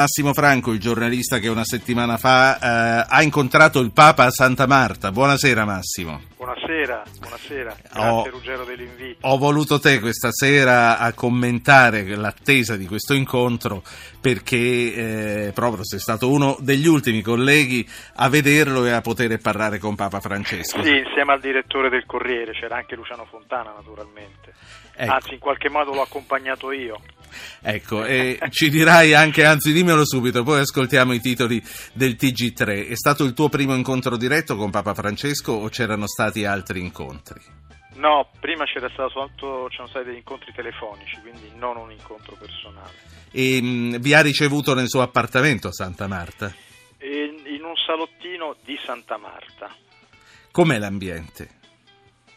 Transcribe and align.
Massimo 0.00 0.32
Franco, 0.32 0.72
il 0.72 0.80
giornalista 0.80 1.38
che 1.40 1.48
una 1.48 1.62
settimana 1.62 2.16
fa 2.16 2.56
eh, 2.56 3.06
ha 3.06 3.22
incontrato 3.22 3.80
il 3.80 3.92
Papa 3.92 4.24
a 4.24 4.30
Santa 4.30 4.66
Marta. 4.66 5.12
Buonasera 5.12 5.66
Massimo. 5.66 6.22
Buonasera, 6.38 7.02
buonasera. 7.18 7.76
Grazie 7.82 8.08
Ho- 8.08 8.30
Ruggero 8.30 8.64
dell'invito. 8.64 9.26
Ho 9.26 9.36
voluto 9.36 9.78
te 9.78 10.00
questa 10.00 10.30
sera 10.32 10.96
a 10.96 11.12
commentare 11.12 12.02
l'attesa 12.16 12.78
di 12.78 12.86
questo 12.86 13.12
incontro 13.12 13.82
perché 14.18 14.56
eh, 15.48 15.52
proprio 15.52 15.84
sei 15.84 15.98
stato 15.98 16.30
uno 16.30 16.56
degli 16.60 16.86
ultimi 16.86 17.20
colleghi 17.20 17.86
a 18.14 18.30
vederlo 18.30 18.86
e 18.86 18.92
a 18.92 19.02
poter 19.02 19.38
parlare 19.38 19.78
con 19.78 19.96
Papa 19.96 20.20
Francesco. 20.20 20.82
Sì, 20.82 20.96
insieme 20.96 21.34
al 21.34 21.40
direttore 21.40 21.90
del 21.90 22.06
Corriere, 22.06 22.52
c'era 22.52 22.76
anche 22.76 22.94
Luciano 22.94 23.26
Fontana 23.26 23.74
naturalmente. 23.76 24.54
Ecco. 24.96 25.12
Anzi, 25.12 25.34
in 25.34 25.40
qualche 25.40 25.68
modo 25.68 25.92
l'ho 25.92 26.02
accompagnato 26.02 26.72
io. 26.72 26.98
Ecco, 27.62 28.04
e 28.04 28.38
ci 28.50 28.70
dirai 28.70 29.14
anche, 29.14 29.44
anzi 29.44 29.72
dimmelo 29.72 30.04
subito, 30.06 30.42
poi 30.42 30.60
ascoltiamo 30.60 31.12
i 31.12 31.20
titoli 31.20 31.62
del 31.92 32.16
TG3. 32.18 32.88
È 32.88 32.96
stato 32.96 33.24
il 33.24 33.34
tuo 33.34 33.48
primo 33.48 33.74
incontro 33.74 34.16
diretto 34.16 34.56
con 34.56 34.70
Papa 34.70 34.94
Francesco 34.94 35.52
o 35.52 35.68
c'erano 35.68 36.06
stati 36.06 36.44
altri 36.44 36.80
incontri? 36.80 37.40
No, 37.94 38.30
prima 38.40 38.64
c'era 38.64 38.88
stato 38.88 39.10
soltanto, 39.10 39.66
c'erano 39.68 39.88
stati 39.88 40.06
degli 40.06 40.16
incontri 40.16 40.52
telefonici, 40.54 41.18
quindi 41.20 41.50
non 41.56 41.76
un 41.76 41.90
incontro 41.90 42.34
personale. 42.36 42.92
E 43.30 43.60
mh, 43.60 43.98
vi 43.98 44.14
ha 44.14 44.22
ricevuto 44.22 44.74
nel 44.74 44.88
suo 44.88 45.02
appartamento 45.02 45.68
a 45.68 45.72
Santa 45.72 46.06
Marta? 46.06 46.54
E 46.96 47.34
in 47.46 47.62
un 47.62 47.76
salottino 47.76 48.56
di 48.64 48.78
Santa 48.82 49.18
Marta. 49.18 49.74
Com'è 50.50 50.78
l'ambiente? 50.78 51.58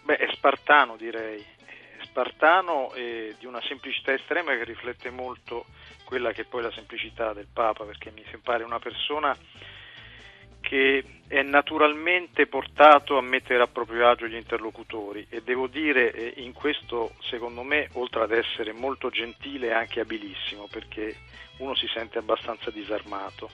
Beh, 0.03 0.17
è 0.17 0.27
spartano 0.33 0.97
direi, 0.97 1.43
spartano 2.13 2.93
e 2.93 3.35
di 3.39 3.47
una 3.47 3.61
semplicità 3.67 4.13
estrema 4.13 4.55
che 4.55 4.63
riflette 4.63 5.09
molto 5.09 5.65
quella 6.03 6.31
che 6.31 6.41
è 6.41 6.45
poi 6.45 6.61
la 6.61 6.71
semplicità 6.71 7.33
del 7.33 7.47
Papa, 7.51 7.85
perché 7.85 8.11
mi 8.11 8.23
pare 8.43 8.63
una 8.63 8.77
persona 8.77 9.35
che 10.61 11.03
è 11.27 11.41
naturalmente 11.41 12.45
portato 12.45 13.17
a 13.17 13.21
mettere 13.21 13.63
a 13.63 13.67
proprio 13.67 14.07
agio 14.07 14.27
gli 14.27 14.35
interlocutori 14.35 15.25
e 15.29 15.41
devo 15.41 15.67
dire 15.67 16.13
eh, 16.13 16.41
in 16.41 16.53
questo 16.53 17.15
secondo 17.29 17.63
me 17.63 17.89
oltre 17.93 18.21
ad 18.21 18.31
essere 18.31 18.71
molto 18.71 19.09
gentile 19.09 19.69
è 19.69 19.73
anche 19.73 19.99
abilissimo 19.99 20.67
perché 20.71 21.15
uno 21.57 21.75
si 21.75 21.87
sente 21.93 22.19
abbastanza 22.19 22.69
disarmato. 22.69 23.49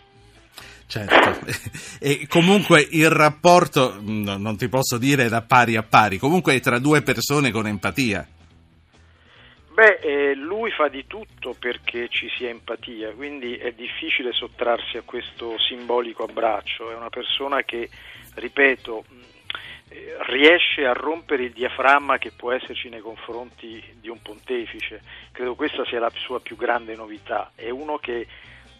Certo, 0.86 1.46
e 2.00 2.28
comunque 2.28 2.86
il 2.92 3.10
rapporto, 3.10 3.98
no, 4.02 4.38
non 4.38 4.58
ti 4.58 4.68
posso 4.68 4.98
dire 4.98 5.30
da 5.30 5.42
pari 5.42 5.78
a 5.78 5.84
pari, 5.84 6.18
comunque 6.18 6.56
è 6.56 6.60
tra 6.60 6.78
due 6.78 7.02
persone 7.02 7.52
con 7.52 7.66
empatia. 7.66 8.28
Beh, 9.80 10.00
eh, 10.02 10.36
lui 10.36 10.72
fa 10.72 10.90
di 10.90 11.08
tutto 11.08 11.56
perché 11.58 12.10
ci 12.10 12.30
sia 12.36 12.50
empatia, 12.50 13.14
quindi 13.14 13.56
è 13.56 13.72
difficile 13.72 14.34
sottrarsi 14.34 14.98
a 14.98 15.04
questo 15.04 15.58
simbolico 15.58 16.26
abbraccio. 16.26 16.92
È 16.92 16.96
una 16.96 17.08
persona 17.08 17.64
che, 17.64 17.90
ripeto, 18.36 19.06
mh, 19.08 19.20
eh, 19.88 20.18
riesce 20.28 20.86
a 20.86 20.92
rompere 20.92 21.44
il 21.44 21.54
diaframma 21.54 22.18
che 22.18 22.34
può 22.36 22.52
esserci 22.52 22.90
nei 22.90 23.00
confronti 23.00 23.82
di 24.02 24.10
un 24.10 24.22
pontefice. 24.22 25.02
Credo 25.32 25.56
questa 25.56 25.86
sia 25.86 26.02
la 26.02 26.12
sua 26.14 26.42
più 26.42 26.58
grande 26.58 26.94
novità. 26.98 27.54
È 27.56 27.70
uno 27.70 28.00
che 28.00 28.28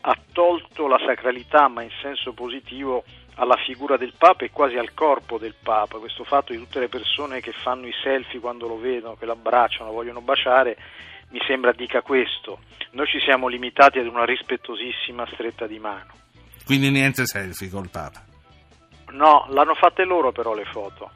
ha 0.02 0.18
tolto 0.34 0.88
la 0.88 1.00
sacralità, 1.06 1.70
ma 1.70 1.82
in 1.82 1.92
senso 2.02 2.34
positivo, 2.34 3.06
alla 3.40 3.58
figura 3.66 3.98
del 3.98 4.14
Papa 4.18 4.44
e 4.44 4.52
quasi 4.52 4.76
al 4.76 4.94
corpo 4.94 5.38
del 5.38 5.56
Papa. 5.62 5.98
Questo 5.98 6.24
fatto 6.24 6.52
di 6.52 6.60
tutte 6.60 6.80
le 6.80 6.90
persone 6.90 7.40
che 7.40 7.52
fanno 7.52 7.88
i 7.88 7.94
selfie 8.04 8.40
quando 8.40 8.68
lo 8.68 8.78
vedono, 8.78 9.16
che 9.16 9.26
l'abbracciano, 9.26 9.92
vogliono 9.92 10.22
baciare, 10.22 10.78
mi 11.30 11.40
sembra 11.48 11.72
dica 11.72 12.02
questo. 12.02 12.60
Noi 12.92 13.08
ci 13.08 13.20
siamo 13.20 13.48
limitati 13.48 14.00
ad 14.00 14.08
una 14.08 14.26
rispettosissima 14.26 15.28
stretta 15.34 15.68
di 15.68 15.80
mano. 15.80 16.12
Quindi 16.66 16.90
niente 16.92 17.26
selfie 17.26 17.70
col 17.70 17.90
Papa. 17.90 18.29
No, 19.12 19.48
l'hanno 19.50 19.74
fatte 19.76 20.04
loro 20.04 20.32
però 20.32 20.54
le 20.54 20.66
foto. 20.72 21.12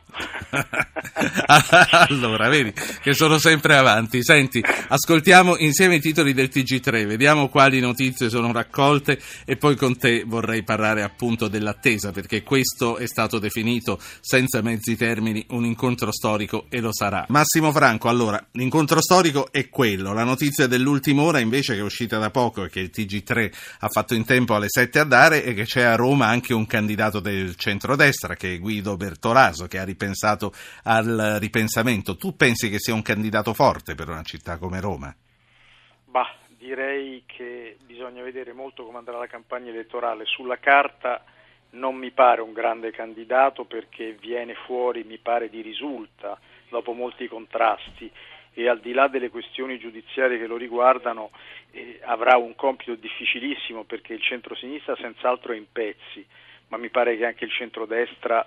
allora, 2.08 2.47
vedi 2.50 2.73
che 3.01 3.13
sono 3.13 3.38
sempre 3.38 3.75
avanti. 3.75 4.23
Senti, 4.23 4.63
ascoltiamo 4.88 5.57
insieme 5.57 5.95
i 5.95 6.00
titoli 6.00 6.34
del 6.34 6.50
TG3, 6.51 7.06
vediamo 7.07 7.50
quali 7.50 7.79
notizie 7.79 8.29
sono 8.29 8.51
raccolte 8.51 9.19
e 9.45 9.57
poi 9.57 9.75
con 9.75 9.97
te 9.97 10.23
vorrei 10.25 10.63
parlare 10.63 11.03
appunto 11.03 11.47
dell'attesa, 11.47 12.12
perché 12.12 12.44
questo 12.44 12.97
è 12.97 13.07
stato 13.07 13.40
definito 13.40 14.00
senza 14.22 14.62
mezzi 14.62 14.95
termini 14.95 15.45
un 15.50 15.66
incontro 15.66 16.12
storico 16.12 16.66
e 16.69 16.79
lo 16.79 16.94
sarà. 16.94 17.25
Massimo 17.29 17.72
Franco, 17.72 18.09
allora, 18.09 18.44
l'incontro 18.51 19.01
storico 19.01 19.51
è 19.51 19.69
quello. 19.69 20.13
La 20.13 20.23
notizia 20.23 20.68
dell'ultima 20.68 21.23
ora 21.23 21.39
invece 21.39 21.73
che 21.73 21.79
è 21.79 21.84
uscita 21.84 22.18
da 22.18 22.29
poco 22.29 22.66
e 22.66 22.69
che 22.69 22.79
il 22.79 22.91
TG3 22.94 23.51
ha 23.79 23.88
fatto 23.89 24.13
in 24.13 24.25
tempo 24.25 24.56
alle 24.56 24.68
7 24.69 25.00
a 25.00 25.03
dare 25.03 25.44
è 25.44 25.53
che 25.53 25.63
c'è 25.63 25.81
a 25.81 25.95
Roma 25.95 26.28
anche 26.28 26.53
un 26.53 26.66
candidato 26.66 27.19
del 27.19 27.56
centrodestra 27.83 28.35
che 28.35 28.53
è 28.53 28.59
Guido 28.59 28.95
Bertolaso 28.95 29.67
che 29.67 29.77
ha 29.77 29.83
ripensato 29.83 30.53
al 30.83 31.38
ripensamento. 31.39 32.16
Tu 32.16 32.35
pensi 32.35 32.69
che 32.69 32.79
sia 32.79 32.94
un 32.94 33.01
candidato 33.01 33.53
forte 33.53 33.94
per 33.94 34.07
una 34.07 34.23
città 34.23 34.57
come 34.57 34.79
Roma? 34.79 35.13
Bah, 36.05 36.33
direi 36.57 37.23
che 37.25 37.75
bisogna 37.85 38.23
vedere 38.23 38.53
molto 38.53 38.85
come 38.85 38.99
andrà 38.99 39.17
la 39.17 39.27
campagna 39.27 39.69
elettorale. 39.69 40.23
Sulla 40.25 40.59
carta 40.59 41.25
non 41.71 41.95
mi 41.95 42.11
pare 42.11 42.39
un 42.39 42.53
grande 42.53 42.91
candidato 42.91 43.66
perché 43.66 44.13
viene 44.13 44.53
fuori, 44.65 45.03
mi 45.03 45.17
pare 45.17 45.50
di 45.50 45.61
risulta, 45.61 46.39
dopo 46.69 46.94
molti 46.94 47.27
contrasti 47.27 48.09
e 48.55 48.69
al 48.69 48.79
di 48.79 48.94
là 48.94 49.07
delle 49.07 49.29
questioni 49.29 49.77
giudiziarie 49.79 50.38
che 50.38 50.45
lo 50.45 50.57
riguardano 50.57 51.31
eh, 51.71 52.00
avrà 52.03 52.38
un 52.38 52.55
compito 52.55 52.94
difficilissimo 52.94 53.83
perché 53.83 54.13
il 54.13 54.21
centro-sinistra 54.21 54.95
senz'altro 54.95 55.53
è 55.53 55.57
in 55.57 55.65
pezzi, 55.71 56.23
ma 56.73 56.79
mi 56.79 56.89
pare 56.89 57.16
che 57.17 57.25
anche 57.25 57.45
il 57.45 57.51
centrodestra 57.51 58.44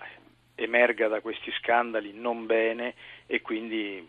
emerga 0.57 1.07
da 1.07 1.21
questi 1.21 1.53
scandali 1.61 2.13
non 2.13 2.45
bene 2.45 2.95
e 3.27 3.41
quindi 3.41 4.05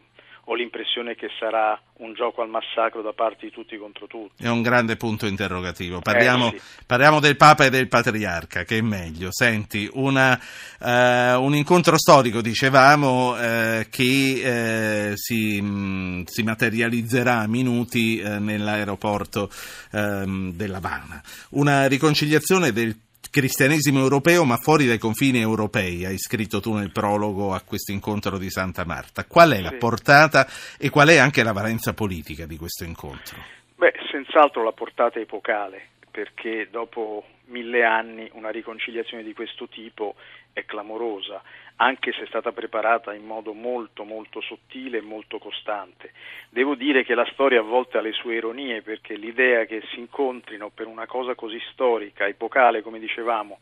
ho 0.50 0.55
l'impressione 0.55 1.13
che 1.13 1.28
sarà 1.39 1.79
un 1.97 2.13
gioco 2.13 2.41
al 2.41 2.50
massacro 2.50 3.03
da 3.03 3.11
parte 3.13 3.45
di 3.45 3.51
tutti 3.51 3.77
contro 3.77 4.07
tutti. 4.07 4.41
È 4.41 4.47
un 4.47 4.63
grande 4.63 4.95
punto 4.95 5.27
interrogativo. 5.27 6.00
Parliamo, 6.00 6.51
Eh, 6.51 6.57
sì. 6.57 6.83
parliamo 6.88 7.19
del 7.19 7.35
Papa 7.35 7.66
e 7.66 7.69
del 7.69 7.89
Patriarca, 7.89 8.63
che 8.63 8.77
è 8.77 8.81
meglio. 8.81 9.27
Senti, 9.29 9.88
una, 9.94 10.39
eh, 10.79 11.35
un 11.35 11.53
incontro 11.53 11.97
storico, 11.97 12.41
dicevamo, 12.41 13.38
eh, 13.38 13.88
che 13.91 15.09
eh, 15.11 15.11
si, 15.16 15.61
mh, 15.61 16.23
si 16.25 16.41
materializzerà 16.44 17.39
a 17.39 17.47
minuti 17.47 18.17
eh, 18.19 18.39
nell'aeroporto 18.39 19.51
ehm, 19.91 20.53
dell'Havana. 20.53 21.22
Una 21.51 21.88
riconciliazione 21.88 22.72
del 22.72 22.95
cristianesimo 23.29 23.99
europeo 23.99 24.43
ma 24.45 24.57
fuori 24.57 24.85
dai 24.85 24.97
confini 24.97 25.39
europei, 25.39 26.05
hai 26.05 26.17
scritto 26.17 26.59
tu 26.59 26.73
nel 26.73 26.91
prologo 26.91 27.53
a 27.53 27.61
questo 27.61 27.91
incontro 27.91 28.38
di 28.38 28.49
Santa 28.49 28.85
Marta. 28.85 29.25
Qual 29.25 29.51
è 29.51 29.61
la 29.61 29.73
portata 29.77 30.47
e 30.77 30.89
qual 30.89 31.09
è 31.09 31.17
anche 31.17 31.43
la 31.43 31.51
valenza 31.51 31.93
politica 31.93 32.45
di 32.45 32.57
questo 32.57 32.83
incontro? 32.83 33.38
Beh, 33.75 33.93
senz'altro 34.09 34.63
la 34.63 34.71
portata 34.71 35.19
epocale, 35.19 35.89
perché 36.17 36.67
dopo 36.72 37.25
mille 37.50 37.83
anni 37.83 38.28
una 38.33 38.50
riconciliazione 38.50 39.22
di 39.22 39.33
questo 39.33 39.67
tipo 39.67 40.16
è 40.51 40.66
clamorosa, 40.66 41.44
anche 41.75 42.11
se 42.11 42.23
è 42.23 42.25
stata 42.25 42.51
preparata 42.53 43.13
in 43.13 43.23
modo 43.23 43.53
molto 43.53 44.03
molto 44.03 44.41
sottile 44.41 44.97
e 44.97 45.01
molto 45.01 45.38
costante. 45.38 46.13
Devo 46.50 46.73
dire 46.73 47.03
che 47.03 47.13
la 47.13 47.29
storia 47.33 47.59
a 47.59 47.61
volte 47.61 48.00
ha 48.00 48.01
le 48.01 48.13
sue 48.13 48.33
ironie, 48.33 48.81
perché 48.81 49.13
l'idea 49.13 49.66
che 49.66 49.83
si 49.91 50.00
incontrino 50.00 50.72
per 50.72 50.88
una 50.88 51.06
cosa 51.06 51.35
così 51.35 51.61
storica, 51.72 52.25
epocale, 52.25 52.81
come 52.81 52.97
dicevamo, 52.97 53.59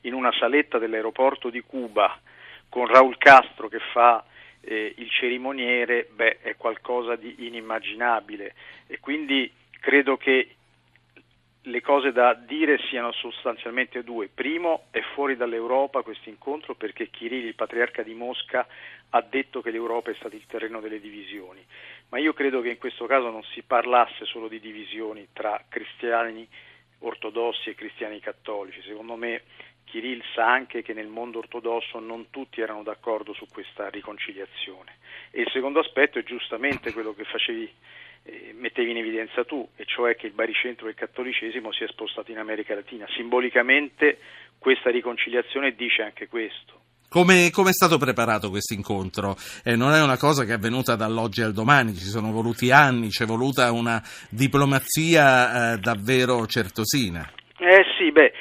in 0.00 0.14
una 0.14 0.32
saletta 0.32 0.78
dell'aeroporto 0.78 1.50
di 1.50 1.60
Cuba, 1.60 2.18
con 2.68 2.86
Raul 2.86 3.16
Castro 3.16 3.68
che 3.68 3.78
fa 3.92 4.24
eh, 4.60 4.92
il 4.96 5.08
cerimoniere, 5.08 6.08
beh, 6.12 6.38
è 6.40 6.56
qualcosa 6.56 7.14
di 7.14 7.46
inimmaginabile 7.46 8.54
e 8.88 8.98
quindi 8.98 9.48
credo 9.78 10.16
che 10.16 10.56
le 11.66 11.80
cose 11.80 12.10
da 12.12 12.34
dire 12.34 12.78
siano 12.88 13.12
sostanzialmente 13.12 14.02
due. 14.02 14.28
Primo, 14.28 14.86
è 14.90 15.00
fuori 15.14 15.36
dall'Europa 15.36 16.02
questo 16.02 16.28
incontro 16.28 16.74
perché 16.74 17.08
Kirill, 17.08 17.44
il 17.44 17.54
patriarca 17.54 18.02
di 18.02 18.14
Mosca, 18.14 18.66
ha 19.10 19.20
detto 19.20 19.60
che 19.60 19.70
l'Europa 19.70 20.10
è 20.10 20.14
stato 20.14 20.34
il 20.34 20.46
terreno 20.46 20.80
delle 20.80 21.00
divisioni. 21.00 21.64
Ma 22.08 22.18
io 22.18 22.32
credo 22.32 22.60
che 22.60 22.70
in 22.70 22.78
questo 22.78 23.06
caso 23.06 23.30
non 23.30 23.42
si 23.44 23.62
parlasse 23.62 24.24
solo 24.24 24.48
di 24.48 24.58
divisioni 24.58 25.28
tra 25.32 25.62
cristiani 25.68 26.48
ortodossi 27.00 27.70
e 27.70 27.74
cristiani 27.74 28.20
cattolici. 28.20 28.82
Secondo 28.82 29.16
me 29.16 29.42
Kirill 29.92 30.22
sa 30.34 30.50
anche 30.50 30.80
che 30.80 30.94
nel 30.94 31.08
mondo 31.08 31.36
ortodosso 31.36 32.00
non 32.00 32.30
tutti 32.30 32.62
erano 32.62 32.82
d'accordo 32.82 33.34
su 33.34 33.46
questa 33.52 33.90
riconciliazione. 33.90 34.96
E 35.30 35.42
il 35.42 35.50
secondo 35.52 35.80
aspetto 35.80 36.18
è 36.18 36.24
giustamente 36.24 36.94
quello 36.94 37.12
che 37.12 37.24
facevi 37.24 37.70
eh, 38.24 38.54
mettevi 38.56 38.92
in 38.92 38.96
evidenza 38.96 39.44
tu, 39.44 39.68
e 39.76 39.84
cioè 39.84 40.16
che 40.16 40.26
il 40.28 40.32
baricentro 40.32 40.86
del 40.86 40.94
cattolicesimo 40.94 41.72
si 41.72 41.84
è 41.84 41.88
spostato 41.88 42.30
in 42.30 42.38
America 42.38 42.74
Latina. 42.74 43.06
Simbolicamente 43.14 44.18
questa 44.58 44.88
riconciliazione 44.88 45.74
dice 45.74 46.02
anche 46.02 46.26
questo. 46.26 46.80
Come, 47.10 47.48
è 47.48 47.72
stato 47.72 47.98
preparato 47.98 48.48
questo 48.48 48.72
incontro? 48.72 49.36
Eh, 49.62 49.76
non 49.76 49.92
è 49.92 50.02
una 50.02 50.16
cosa 50.16 50.44
che 50.44 50.52
è 50.52 50.54
avvenuta 50.54 50.96
dall'oggi 50.96 51.42
al 51.42 51.52
domani, 51.52 51.92
ci 51.92 52.06
sono 52.06 52.32
voluti 52.32 52.70
anni, 52.70 53.08
c'è 53.08 53.26
voluta 53.26 53.70
una 53.72 54.02
diplomazia 54.30 55.74
eh, 55.74 55.76
davvero 55.76 56.46
certosina. 56.46 57.30
Eh 57.64 57.84
sì, 57.96 58.10
beh, 58.10 58.32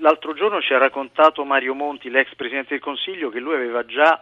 l'altro 0.00 0.34
giorno 0.34 0.60
ci 0.60 0.74
ha 0.74 0.78
raccontato 0.78 1.44
Mario 1.44 1.74
Monti, 1.74 2.10
l'ex 2.10 2.34
Presidente 2.34 2.70
del 2.70 2.80
Consiglio, 2.80 3.30
che 3.30 3.40
lui 3.40 3.54
aveva 3.54 3.84
già 3.84 4.20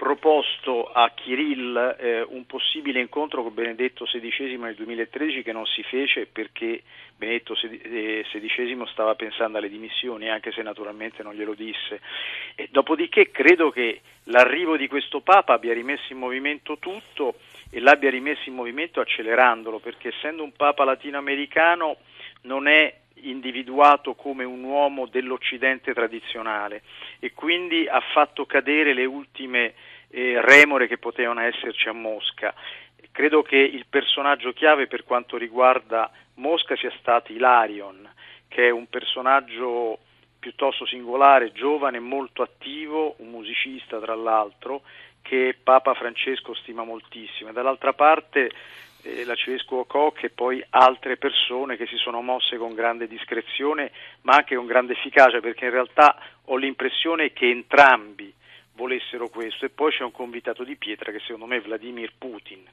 proposto 0.00 0.84
a 0.90 1.10
Kirill 1.14 1.96
eh, 1.98 2.22
un 2.22 2.46
possibile 2.46 3.00
incontro 3.00 3.42
con 3.42 3.52
Benedetto 3.52 4.06
XVI 4.06 4.56
nel 4.56 4.74
2013 4.74 5.42
che 5.42 5.52
non 5.52 5.66
si 5.66 5.82
fece 5.82 6.24
perché 6.24 6.82
Benedetto 7.16 7.52
XVI 7.52 8.80
eh, 8.80 8.86
stava 8.92 9.14
pensando 9.14 9.58
alle 9.58 9.68
dimissioni, 9.68 10.30
anche 10.30 10.52
se 10.52 10.62
naturalmente 10.62 11.22
non 11.22 11.34
glielo 11.34 11.52
disse. 11.52 12.00
E 12.54 12.68
dopodiché 12.70 13.30
credo 13.30 13.70
che 13.70 14.00
l'arrivo 14.24 14.78
di 14.78 14.88
questo 14.88 15.20
Papa 15.20 15.52
abbia 15.52 15.74
rimesso 15.74 16.14
in 16.14 16.18
movimento 16.18 16.78
tutto 16.78 17.34
e 17.70 17.78
l'abbia 17.78 18.08
rimesso 18.08 18.48
in 18.48 18.54
movimento 18.54 19.00
accelerandolo, 19.00 19.80
perché 19.80 20.08
essendo 20.08 20.42
un 20.42 20.52
Papa 20.52 20.84
latinoamericano 20.84 21.98
non 22.44 22.68
è 22.68 23.00
individuato 23.24 24.14
come 24.14 24.44
un 24.44 24.62
uomo 24.62 25.06
dell'Occidente 25.06 25.92
tradizionale 25.92 26.82
e 27.18 27.32
quindi 27.32 27.86
ha 27.88 28.00
fatto 28.12 28.46
cadere 28.46 28.94
le 28.94 29.04
ultime 29.04 29.74
eh, 30.10 30.40
remore 30.40 30.86
che 30.86 30.98
potevano 30.98 31.40
esserci 31.40 31.88
a 31.88 31.92
Mosca. 31.92 32.54
Credo 33.12 33.42
che 33.42 33.56
il 33.56 33.86
personaggio 33.88 34.52
chiave 34.52 34.86
per 34.86 35.04
quanto 35.04 35.36
riguarda 35.36 36.10
Mosca 36.34 36.76
sia 36.76 36.92
stato 36.98 37.32
Ilarion, 37.32 38.08
che 38.48 38.68
è 38.68 38.70
un 38.70 38.86
personaggio 38.88 39.98
piuttosto 40.38 40.86
singolare, 40.86 41.52
giovane, 41.52 42.00
molto 42.00 42.42
attivo, 42.42 43.14
un 43.18 43.28
musicista 43.28 43.98
tra 43.98 44.14
l'altro, 44.14 44.82
che 45.22 45.56
Papa 45.62 45.94
Francesco 45.94 46.54
stima 46.54 46.82
moltissimo. 46.82 47.50
E 47.50 47.52
dall'altra 47.52 47.92
parte 47.92 48.50
eh, 49.02 49.24
l'arcivescovo 49.24 49.84
Koch 49.84 50.24
e 50.24 50.30
poi 50.30 50.64
altre 50.70 51.16
persone 51.16 51.76
che 51.76 51.86
si 51.86 51.96
sono 51.96 52.20
mosse 52.20 52.56
con 52.56 52.74
grande 52.74 53.06
discrezione 53.06 53.90
ma 54.22 54.34
anche 54.34 54.56
con 54.56 54.66
grande 54.66 54.92
efficacia 54.92 55.40
perché 55.40 55.66
in 55.66 55.70
realtà 55.70 56.18
ho 56.46 56.56
l'impressione 56.56 57.32
che 57.32 57.48
entrambi 57.48 58.32
volessero 58.74 59.28
questo 59.28 59.64
e 59.64 59.70
poi 59.70 59.92
c'è 59.92 60.04
un 60.04 60.12
convitato 60.12 60.64
di 60.64 60.76
pietra 60.76 61.12
che 61.12 61.20
secondo 61.20 61.46
me 61.46 61.56
è 61.56 61.60
Vladimir 61.60 62.12
Putin 62.16 62.64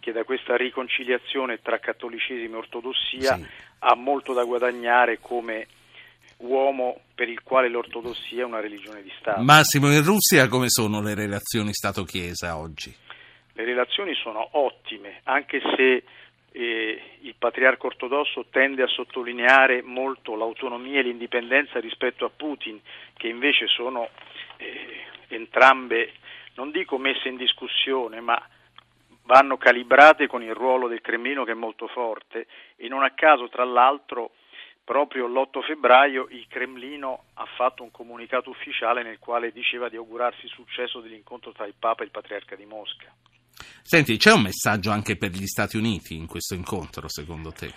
che 0.00 0.12
da 0.12 0.24
questa 0.24 0.56
riconciliazione 0.56 1.60
tra 1.62 1.78
cattolicesimo 1.78 2.56
e 2.56 2.58
ortodossia 2.58 3.36
sì. 3.36 3.46
ha 3.80 3.94
molto 3.94 4.32
da 4.32 4.42
guadagnare 4.42 5.20
come 5.20 5.68
uomo 6.38 7.02
per 7.14 7.28
il 7.28 7.42
quale 7.42 7.68
l'ortodossia 7.68 8.42
è 8.42 8.44
una 8.44 8.60
religione 8.60 9.02
di 9.02 9.12
Stato. 9.20 9.40
Massimo, 9.42 9.92
in 9.92 10.02
Russia 10.02 10.48
come 10.48 10.68
sono 10.68 11.00
le 11.00 11.14
relazioni 11.14 11.72
Stato-Chiesa 11.72 12.58
oggi? 12.58 12.92
Le 13.54 13.64
relazioni 13.64 14.14
sono 14.14 14.48
ottime, 14.52 15.20
anche 15.24 15.60
se 15.76 16.04
eh, 16.52 17.02
il 17.20 17.34
patriarca 17.38 17.86
ortodosso 17.86 18.46
tende 18.50 18.82
a 18.82 18.86
sottolineare 18.86 19.82
molto 19.82 20.36
l'autonomia 20.36 21.00
e 21.00 21.02
l'indipendenza 21.02 21.80
rispetto 21.80 22.24
a 22.24 22.30
Putin, 22.34 22.80
che 23.16 23.28
invece 23.28 23.66
sono 23.66 24.08
eh, 24.56 25.04
entrambe, 25.28 26.12
non 26.54 26.70
dico 26.70 26.98
messe 26.98 27.28
in 27.28 27.36
discussione, 27.36 28.20
ma 28.20 28.40
vanno 29.24 29.56
calibrate 29.56 30.26
con 30.26 30.42
il 30.42 30.54
ruolo 30.54 30.88
del 30.88 31.00
Cremlino 31.00 31.44
che 31.44 31.52
è 31.52 31.54
molto 31.54 31.86
forte 31.88 32.46
e 32.76 32.88
non 32.88 33.02
a 33.02 33.10
caso, 33.12 33.48
tra 33.48 33.64
l'altro, 33.64 34.32
proprio 34.84 35.26
l'8 35.26 35.62
febbraio 35.62 36.26
il 36.30 36.46
Cremlino 36.48 37.24
ha 37.34 37.46
fatto 37.56 37.82
un 37.82 37.90
comunicato 37.90 38.50
ufficiale 38.50 39.02
nel 39.02 39.18
quale 39.18 39.52
diceva 39.52 39.88
di 39.88 39.96
augurarsi 39.96 40.46
successo 40.48 41.00
dell'incontro 41.00 41.52
tra 41.52 41.66
il 41.66 41.74
Papa 41.78 42.02
e 42.02 42.06
il 42.06 42.10
Patriarca 42.10 42.56
di 42.56 42.66
Mosca. 42.66 43.12
Senti, 43.82 44.16
c'è 44.16 44.32
un 44.32 44.42
messaggio 44.42 44.90
anche 44.90 45.16
per 45.16 45.30
gli 45.30 45.46
Stati 45.46 45.76
Uniti 45.76 46.16
in 46.16 46.26
questo 46.26 46.54
incontro, 46.54 47.08
secondo 47.08 47.52
te? 47.52 47.72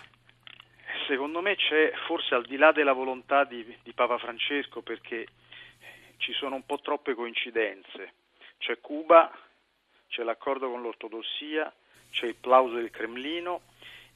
Secondo 1.07 1.41
me 1.41 1.55
c'è, 1.55 1.91
forse 2.07 2.35
al 2.35 2.45
di 2.45 2.57
là 2.57 2.71
della 2.71 2.93
volontà 2.93 3.43
di, 3.43 3.63
di 3.83 3.93
Papa 3.93 4.17
Francesco, 4.17 4.81
perché 4.81 5.27
ci 6.17 6.33
sono 6.33 6.55
un 6.55 6.65
po' 6.65 6.79
troppe 6.79 7.13
coincidenze. 7.13 8.13
C'è 8.57 8.79
Cuba, 8.79 9.31
c'è 10.07 10.23
l'accordo 10.23 10.69
con 10.69 10.81
l'ortodossia, 10.81 11.71
c'è 12.11 12.27
il 12.27 12.35
plauso 12.35 12.75
del 12.75 12.89
Cremlino 12.89 13.61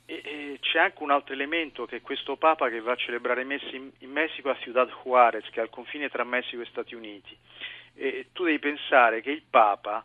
e, 0.06 0.22
e 0.24 0.58
c'è 0.62 0.80
anche 0.80 1.04
un 1.04 1.12
altro 1.12 1.34
elemento 1.34 1.86
che 1.86 2.02
questo 2.02 2.38
Papa 2.38 2.70
che 2.70 2.80
va 2.80 2.94
a 2.94 2.96
celebrare 2.96 3.44
messi 3.44 3.76
in, 3.76 3.92
in 4.00 4.12
Messico 4.12 4.50
a 4.50 4.58
Ciudad 4.60 4.90
Juárez, 4.90 5.50
che 5.50 5.60
è 5.60 5.64
al 5.64 5.70
confine 5.70 6.10
tra 6.10 6.24
Messico 6.24 6.62
e 6.62 6.68
Stati 6.68 6.96
Uniti. 6.96 7.38
E 7.96 8.28
tu 8.32 8.46
devi 8.46 8.60
pensare 8.60 9.22
che 9.22 9.32
il 9.32 9.44
Papa 9.48 10.04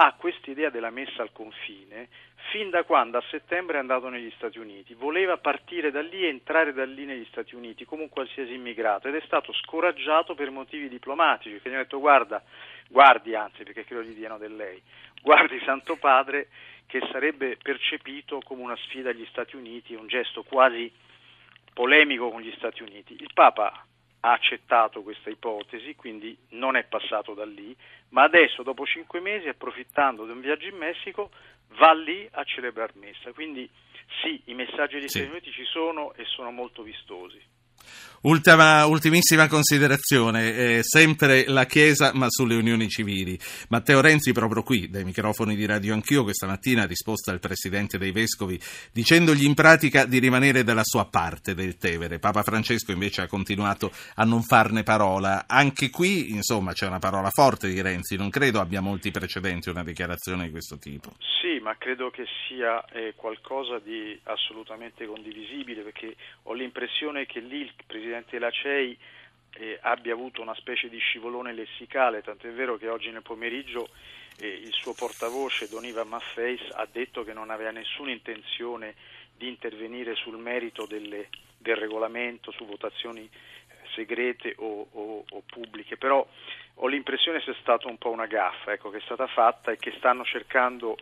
ha 0.00 0.14
questa 0.16 0.48
idea 0.52 0.70
della 0.70 0.90
messa 0.90 1.22
al 1.22 1.32
confine 1.32 2.08
fin 2.50 2.70
da 2.70 2.84
quando 2.84 3.18
a 3.18 3.24
settembre 3.30 3.76
è 3.76 3.80
andato 3.80 4.08
negli 4.08 4.30
Stati 4.36 4.60
Uniti. 4.60 4.94
Voleva 4.94 5.38
partire 5.38 5.90
da 5.90 6.00
lì 6.00 6.22
e 6.22 6.28
entrare 6.28 6.72
da 6.72 6.84
lì 6.84 7.04
negli 7.04 7.26
Stati 7.30 7.56
Uniti 7.56 7.84
come 7.84 8.02
un 8.02 8.08
qualsiasi 8.08 8.54
immigrato 8.54 9.08
ed 9.08 9.16
è 9.16 9.22
stato 9.24 9.52
scoraggiato 9.52 10.36
per 10.36 10.50
motivi 10.50 10.88
diplomatici, 10.88 11.60
che 11.60 11.68
gli 11.68 11.72
hanno 11.72 11.82
detto 11.82 11.98
guarda, 11.98 12.40
guardi 12.88 13.34
anzi 13.34 13.64
perché 13.64 13.84
credo 13.84 14.02
gli 14.02 14.14
diano 14.14 14.38
del 14.38 14.54
lei, 14.54 14.80
guardi 15.20 15.60
Santo 15.64 15.96
Padre 15.96 16.46
che 16.86 17.00
sarebbe 17.10 17.58
percepito 17.60 18.40
come 18.44 18.62
una 18.62 18.76
sfida 18.76 19.10
agli 19.10 19.26
Stati 19.30 19.56
Uniti, 19.56 19.94
un 19.94 20.06
gesto 20.06 20.44
quasi 20.44 20.90
polemico 21.74 22.30
con 22.30 22.40
gli 22.40 22.54
Stati 22.56 22.84
Uniti. 22.84 23.16
Il 23.18 23.30
Papa 23.34 23.84
ha 24.28 24.32
accettato 24.32 25.02
questa 25.02 25.30
ipotesi, 25.30 25.94
quindi 25.94 26.36
non 26.50 26.76
è 26.76 26.84
passato 26.84 27.32
da 27.32 27.46
lì, 27.46 27.74
ma 28.10 28.24
adesso 28.24 28.62
dopo 28.62 28.84
cinque 28.84 29.20
mesi, 29.20 29.48
approfittando 29.48 30.24
di 30.24 30.32
un 30.32 30.40
viaggio 30.40 30.66
in 30.66 30.76
Messico, 30.76 31.30
va 31.78 31.92
lì 31.92 32.28
a 32.32 32.44
celebrare 32.44 32.92
messa. 32.96 33.32
Quindi 33.32 33.68
sì, 34.22 34.40
i 34.46 34.54
messaggi 34.54 34.94
degli 34.94 35.08
sì. 35.08 35.20
Stati 35.20 35.30
Uniti 35.30 35.50
ci 35.52 35.64
sono 35.64 36.12
e 36.14 36.24
sono 36.24 36.50
molto 36.50 36.82
vistosi. 36.82 37.40
Ultima, 38.22 38.84
ultimissima 38.86 39.46
considerazione, 39.46 40.52
eh, 40.52 40.78
sempre 40.82 41.44
la 41.46 41.66
Chiesa 41.66 42.10
ma 42.14 42.26
sulle 42.28 42.56
unioni 42.56 42.88
civili. 42.88 43.38
Matteo 43.68 44.00
Renzi 44.00 44.32
proprio 44.32 44.64
qui, 44.64 44.90
dai 44.90 45.04
microfoni 45.04 45.54
di 45.54 45.64
Radio 45.66 45.94
Anch'io, 45.94 46.24
questa 46.24 46.48
mattina 46.48 46.82
ha 46.82 46.86
risposto 46.86 47.30
al 47.30 47.38
Presidente 47.38 47.96
dei 47.96 48.10
Vescovi 48.10 48.58
dicendogli 48.92 49.44
in 49.44 49.54
pratica 49.54 50.04
di 50.04 50.18
rimanere 50.18 50.64
dalla 50.64 50.82
sua 50.82 51.04
parte 51.04 51.54
del 51.54 51.76
Tevere. 51.76 52.18
Papa 52.18 52.42
Francesco 52.42 52.90
invece 52.90 53.20
ha 53.20 53.28
continuato 53.28 53.92
a 54.16 54.24
non 54.24 54.42
farne 54.42 54.82
parola. 54.82 55.44
Anche 55.46 55.88
qui, 55.88 56.32
insomma, 56.32 56.72
c'è 56.72 56.88
una 56.88 56.98
parola 56.98 57.30
forte 57.30 57.68
di 57.68 57.80
Renzi, 57.80 58.16
non 58.16 58.30
credo 58.30 58.58
abbia 58.58 58.80
molti 58.80 59.12
precedenti 59.12 59.68
una 59.68 59.84
dichiarazione 59.84 60.46
di 60.46 60.50
questo 60.50 60.76
tipo. 60.76 61.12
Sì, 61.40 61.60
ma 61.60 61.76
credo 61.78 62.10
che 62.10 62.24
sia 62.48 62.84
eh, 62.86 63.12
qualcosa 63.14 63.78
di 63.78 64.18
assolutamente 64.24 65.06
condivisibile 65.06 65.82
perché 65.82 66.16
ho 66.42 66.52
l'impressione 66.52 67.26
che 67.26 67.38
lì 67.38 67.60
il 67.60 67.72
Presidente 67.86 68.30
della 68.32 68.50
CEI 68.50 68.98
eh, 69.54 69.78
abbia 69.82 70.12
avuto 70.12 70.42
una 70.42 70.54
specie 70.54 70.88
di 70.88 70.98
scivolone 70.98 71.52
lessicale, 71.52 72.22
tant'è 72.22 72.50
vero 72.50 72.76
che 72.76 72.88
oggi 72.88 73.10
nel 73.10 73.22
pomeriggio 73.22 73.88
eh, 74.38 74.46
il 74.46 74.72
suo 74.72 74.94
portavoce 74.94 75.68
Don 75.68 75.84
Ivan 75.84 76.08
Maffeis 76.08 76.60
ha 76.72 76.86
detto 76.90 77.24
che 77.24 77.32
non 77.32 77.50
aveva 77.50 77.70
nessuna 77.70 78.10
intenzione 78.10 78.94
di 79.36 79.48
intervenire 79.48 80.14
sul 80.14 80.36
merito 80.36 80.86
delle, 80.86 81.28
del 81.56 81.76
regolamento, 81.76 82.50
su 82.50 82.64
votazioni 82.66 83.22
eh, 83.22 83.74
segrete 83.94 84.54
o, 84.58 84.88
o, 84.90 85.24
o, 85.28 85.42
pubbliche, 85.46 85.96
però 85.96 86.26
ho 86.74 86.86
l'impressione 86.86 87.40
sia 87.40 87.54
stata 87.60 87.88
un 87.88 87.98
po' 87.98 88.10
una 88.10 88.26
gaffa 88.26 88.72
ecco, 88.72 88.90
che 88.90 88.98
è 88.98 89.02
stata 89.02 89.26
fatta 89.26 89.72
e 89.72 89.76
che 89.76 89.92
stanno 89.96 90.24
cercando 90.24 90.96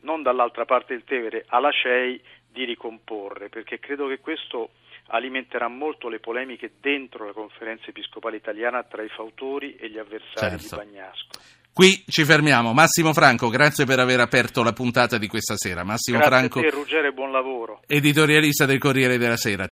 non 0.00 0.22
dall'altra 0.22 0.64
parte 0.64 0.94
del 0.94 1.04
Tevere 1.04 1.44
alla 1.48 1.70
CEI 1.70 2.20
di 2.54 2.64
ricomporre, 2.64 3.48
perché 3.48 3.80
credo 3.80 4.06
che 4.06 4.20
questo 4.20 4.70
alimenterà 5.08 5.68
molto 5.68 6.08
le 6.08 6.20
polemiche 6.20 6.72
dentro 6.80 7.26
la 7.26 7.32
conferenza 7.32 7.86
episcopale 7.88 8.36
italiana 8.36 8.84
tra 8.84 9.02
i 9.02 9.08
fautori 9.08 9.74
e 9.76 9.90
gli 9.90 9.98
avversari 9.98 10.58
certo. 10.58 10.76
di 10.76 10.82
Bagnasco. 10.82 11.38
Qui 11.74 12.04
ci 12.06 12.24
fermiamo. 12.24 12.72
Massimo 12.72 13.12
Franco, 13.12 13.48
grazie 13.48 13.84
per 13.84 13.98
aver 13.98 14.20
aperto 14.20 14.62
la 14.62 14.72
puntata 14.72 15.18
di 15.18 15.26
questa 15.26 15.56
sera. 15.56 15.82
Massimo 15.82 16.18
grazie 16.18 16.36
Franco, 16.36 16.58
a 16.60 16.62
te, 16.62 16.70
Ruggero, 16.70 17.12
buon 17.12 17.32
lavoro. 17.32 17.82
Editorialista 17.88 18.64
del 18.64 18.78
Corriere 18.78 19.18
della 19.18 19.36
Sera. 19.36 19.62